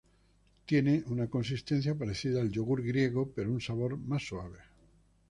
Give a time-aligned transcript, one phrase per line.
[0.65, 4.57] Tiene una consistencia parecida al yogur griego, pero un sabor más suave.